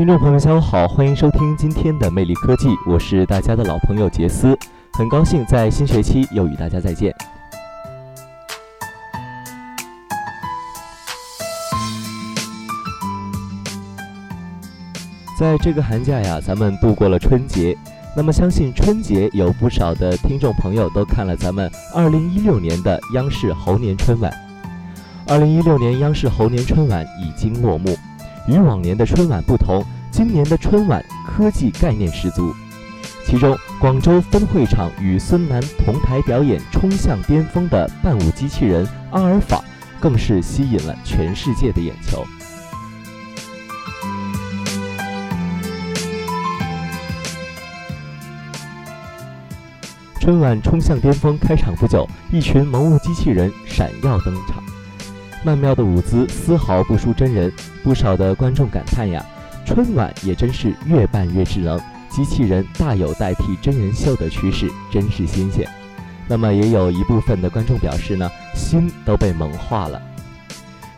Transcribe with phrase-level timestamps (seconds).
[0.00, 4.56] 听众朋友，下午好，欢迎收听今天的魅力科技，我是大家的老朋友杰斯，
[4.94, 7.14] 很高兴在新学期又与大家再见。
[15.38, 17.76] 在这个寒假呀，咱们度过了春节，
[18.16, 24.32] 那么相信春节有不少的听众朋友都看了咱们2016年的央视猴年春晚。
[25.26, 27.94] 2016年央视猴年春晚已经落幕。
[28.46, 32.54] 与往年的春晚不同，今年的春晚科技概念十足。
[33.24, 39.62] 其中，广州分会场与孙楠同台表演冲向巅峰的伴舞机器人阿尔法，
[40.00, 42.24] 更是吸引了全世界的眼球。
[50.18, 54.62] 春晚冲向巅峰开场不久，一群萌物机器人闪耀登场。
[55.42, 57.50] 曼妙的舞姿丝毫不输真人，
[57.82, 59.24] 不少的观众感叹呀，
[59.64, 65.66] 春晚也真是越办越智能，机器人大有代替真人秀的趋势，真是新鲜。
[66.28, 70.00] 那么也有一部分的观众表示呢，心都被萌化了。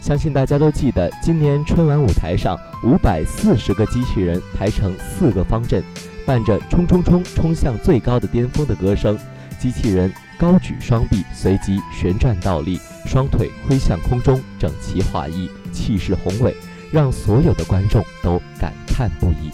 [0.00, 5.84] 相信大家都记得，今年春晚舞台上五百四十个机器人排成四个方阵，
[6.24, 9.18] 伴着冲冲冲冲向最高的巅峰的歌声，
[9.58, 10.10] 机器人。
[10.40, 16.56] 高举双臂，随即旋转倒立，双腿挥向空中，整齐划一，气势宏伟，
[16.90, 19.50] 让所有的观众都感叹不已。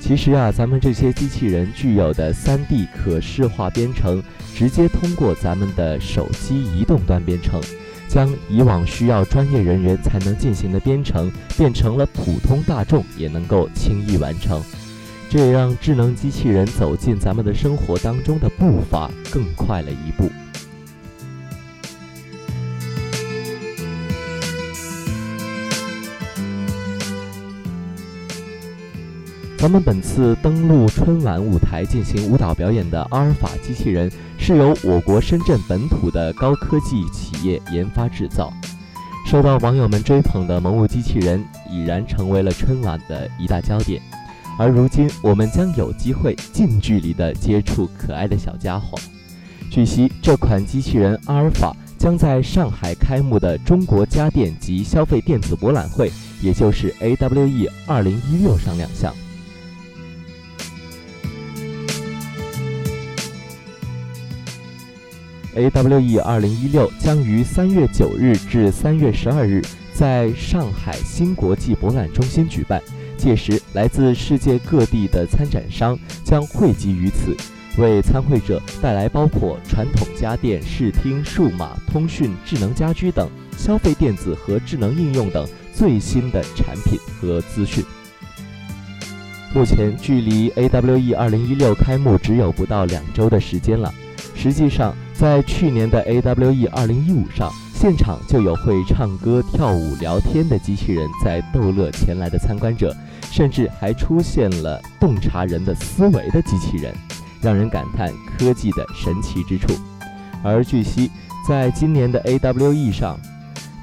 [0.00, 4.20] 其实啊，咱们这些机器人具有的 3D 可视化编程，
[4.56, 7.60] 直接通过咱们的手机移动端编程。
[8.08, 14.62] 将以往需要专业人员才能进行的编程，变成了普通大众也能够轻易完成，
[15.28, 20.30] 这也让智能机器人走进咱们的生活当中的步伐更快了一步。
[29.66, 38.52] 咱们本次登陆春晚舞台进行舞蹈表演的阿尔法机器人，是由我国深圳本土的高科技企业研发制造。
[39.26, 44.00] 受到网友们追捧的萌物机器人，已然成为了春晚的一大焦点。
[44.56, 48.96] 而如今，我们将有机会近距离地接触可爱的小家伙。
[49.68, 59.12] 据悉，这款机器人阿尔法将在上海开幕的中国家电及消费电子博览会，也就是 AWE 2016上亮相。
[65.56, 69.62] AWE 二零一六将于三月九日至三月十二日
[69.94, 72.82] 在上海新国际博览中心举办，
[73.16, 77.34] 届时来自世界各地的参展商将汇集于此，
[77.78, 87.82] 为参会者带来包括传统家电、视听、数码、通讯、智能家居等消费电子和智能应用等最新的产品和资讯。
[89.54, 93.90] 目前距离 AWE 二零一六开幕只有不到两周的时间了，
[94.34, 94.94] 实际上。
[95.18, 102.94] 在去年的 AWE 2015上，现场就有会唱歌、跳舞、聊天的机器人在逗乐前来的参观者，
[103.30, 106.94] 甚至还出现了洞察人的思维的机器人，
[107.40, 109.72] 让人感叹科技的神奇之处。
[110.42, 111.10] 而据悉，
[111.48, 113.18] 在今年的 AWE 上，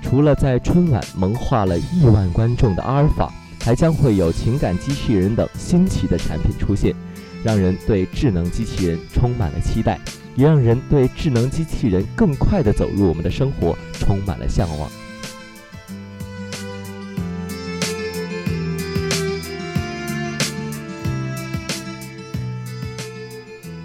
[0.03, 6.93] 除了在春晚萌化了亿万观众的阿尔法，还将会有情感机器人等新奇的产品出现，
[7.43, 9.99] 让人对智能机器人充满了期待。
[10.35, 14.89] 也让人对智能机器人更快地走入我们的生活充满了向往。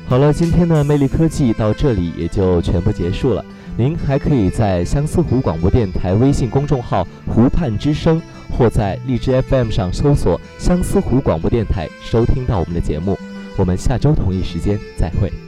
[0.06, 3.44] 好了，今天的魅力科技到这里也就全部结束了。
[3.76, 8.19] 您还可以在相思湖广播电台微信公众号“湖畔之声”
[8.50, 13.19] 或在荔枝 FM 上搜索“相思湖广播电台”收听到我们的节目。
[13.58, 15.48] 我们下周同一时间再会。